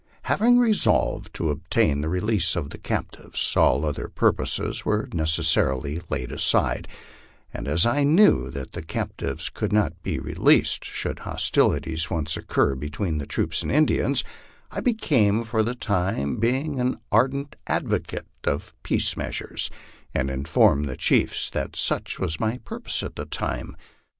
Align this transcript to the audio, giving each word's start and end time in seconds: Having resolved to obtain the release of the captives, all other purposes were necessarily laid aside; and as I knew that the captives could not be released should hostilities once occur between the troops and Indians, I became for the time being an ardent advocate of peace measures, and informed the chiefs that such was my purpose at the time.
Having 0.23 0.57
resolved 0.57 1.31
to 1.35 1.51
obtain 1.51 2.01
the 2.01 2.09
release 2.09 2.55
of 2.55 2.71
the 2.71 2.79
captives, 2.79 3.55
all 3.55 3.85
other 3.85 4.07
purposes 4.07 4.83
were 4.83 5.07
necessarily 5.13 6.01
laid 6.09 6.31
aside; 6.31 6.87
and 7.53 7.67
as 7.67 7.85
I 7.85 8.03
knew 8.03 8.49
that 8.49 8.71
the 8.71 8.81
captives 8.81 9.49
could 9.51 9.71
not 9.71 9.93
be 10.01 10.17
released 10.17 10.83
should 10.83 11.19
hostilities 11.19 12.09
once 12.09 12.35
occur 12.35 12.73
between 12.73 13.19
the 13.19 13.27
troops 13.27 13.61
and 13.61 13.71
Indians, 13.71 14.23
I 14.71 14.79
became 14.79 15.43
for 15.43 15.61
the 15.61 15.75
time 15.75 16.37
being 16.37 16.79
an 16.79 16.97
ardent 17.11 17.55
advocate 17.67 18.25
of 18.43 18.73
peace 18.81 19.15
measures, 19.15 19.69
and 20.15 20.31
informed 20.31 20.89
the 20.89 20.97
chiefs 20.97 21.47
that 21.51 21.75
such 21.75 22.17
was 22.17 22.39
my 22.39 22.57
purpose 22.65 23.03
at 23.03 23.15
the 23.17 23.25
time. 23.25 23.75